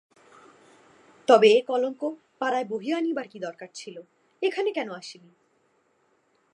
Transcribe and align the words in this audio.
তবে 1.27 1.47
এ 1.49 1.59
কলঙ্ক 1.61 2.01
পাড়ায় 2.39 2.65
বহিয়া 2.65 2.97
আনিবার 2.97 3.27
কী 3.27 3.37
দরকার 3.39 3.69
ছিল–এখানে 3.73 4.69
কেন 4.71 4.89
আসিলি। 4.91 5.31